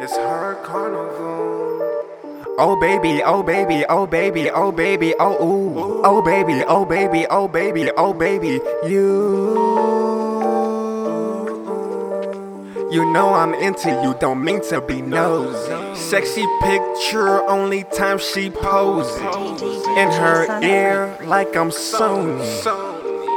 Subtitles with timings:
[0.00, 2.04] It's her carnival.
[2.56, 6.02] Oh baby, oh baby, oh baby, oh baby, oh ooh.
[6.04, 9.58] Oh baby, oh baby, oh baby, oh baby, you.
[12.92, 15.96] You know I'm into you, don't mean to be nosy.
[15.96, 19.20] Sexy picture, only time she poses.
[19.98, 22.62] In her ear, like I'm Sony.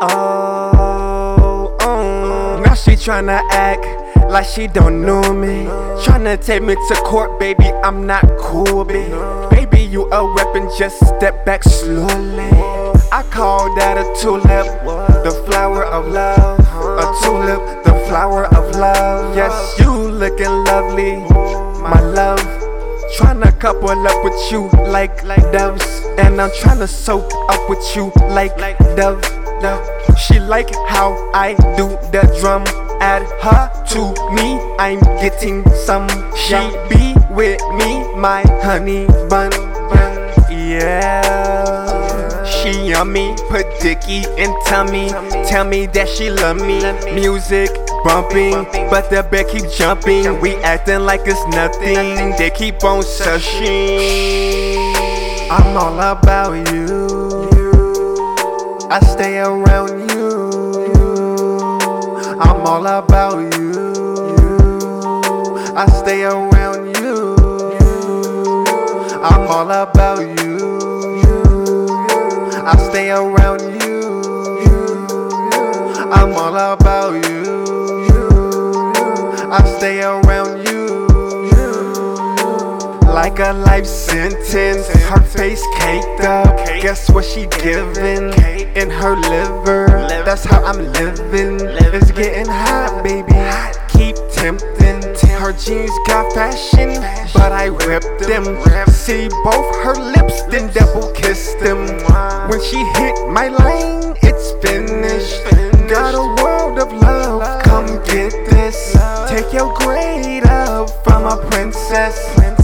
[0.04, 2.62] Oh, oh.
[2.64, 3.86] Now she tryna act
[4.32, 5.66] like she don't know me.
[6.06, 9.12] Tryna take me to court, baby, I'm not cool, baby.
[9.52, 12.50] Baby, you a weapon, just step back slowly.
[13.12, 14.66] I call that a tulip,
[15.26, 16.60] the flower of love.
[16.60, 19.36] A tulip, the flower of love.
[19.36, 21.18] Yes, you looking lovely,
[21.82, 22.40] my love.
[23.18, 25.22] Tryna couple up with you like
[25.52, 25.86] doves,
[26.18, 28.58] and I'm tryna soak up with you like
[28.96, 29.22] dove.
[29.62, 30.18] dove.
[30.18, 32.81] She like how I do the drum.
[33.02, 36.08] Add her to me, I'm getting some.
[36.36, 36.56] She
[36.88, 39.52] be with me, my honey bun.
[40.52, 42.44] Yeah.
[42.46, 45.10] She yummy, put dicky in tummy.
[45.50, 46.80] Tell me that she love me.
[47.14, 47.70] Music
[48.04, 50.40] bumping, but the bed keep jumping.
[50.40, 52.36] We acting like it's nothing.
[52.38, 54.94] They keep on searching.
[55.50, 57.50] I'm all about you.
[58.92, 60.01] I stay around you.
[62.52, 63.72] I'm all about you.
[65.74, 67.36] I stay around you.
[69.24, 70.58] I'm all about you.
[72.68, 75.08] I stay around you.
[76.12, 78.92] I'm all about you.
[79.50, 81.08] I stay around you.
[83.08, 86.54] Like a life sentence, her face caked up.
[86.82, 88.34] Guess what she giving?
[88.76, 90.11] In her liver.
[90.32, 91.60] That's how I'm living.
[91.92, 93.36] It's getting hot, baby.
[93.90, 95.04] Keep tempting.
[95.28, 97.02] Her jeans got fashion,
[97.34, 98.46] but I ripped them.
[98.88, 101.80] See both her lips, then double kissed them.
[102.48, 105.44] When she hit my lane, it's finished.
[105.90, 108.96] Got a world of love, come get this.
[109.28, 112.16] Take your grade up from a princess.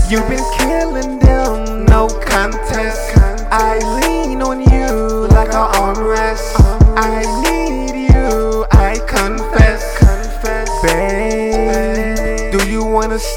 [0.10, 3.12] You've been killing them, no contest.
[3.52, 6.78] I lean on you like an armrest.
[7.00, 7.37] I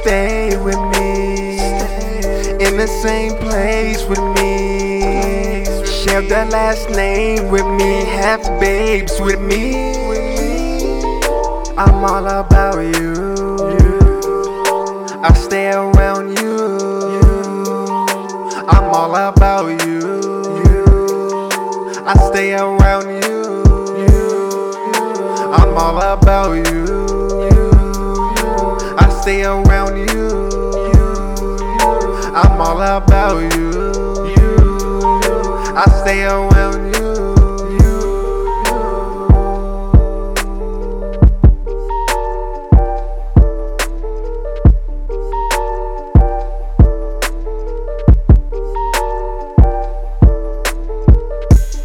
[0.02, 1.58] stay with me?
[2.64, 5.64] In the same place with me.
[5.84, 9.92] Share the last name with me, have babes with me.
[11.76, 13.34] I'm all about you.
[15.22, 16.56] I stay around you.
[18.68, 20.30] I'm all about you.
[22.06, 23.62] I stay around you.
[25.58, 27.09] I'm all about you.
[29.30, 30.28] Stay around you.
[32.34, 33.70] I'm all about you.
[35.76, 37.10] I stay around you.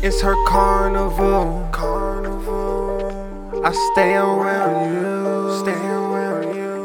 [0.01, 1.69] It's her carnival.
[1.71, 3.61] Carnival.
[3.63, 5.59] I stay around you.
[5.59, 5.84] Stay.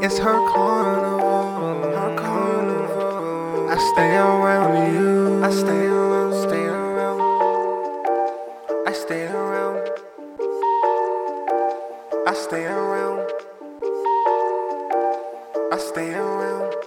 [0.03, 1.83] It's her carnival.
[1.93, 3.69] Her carnival.
[3.69, 5.45] I stay around you.
[5.45, 6.33] I stay around.
[6.49, 7.21] Stay around.
[8.89, 9.91] I stay around.
[12.27, 13.31] I stay around.
[15.71, 16.80] I stay around.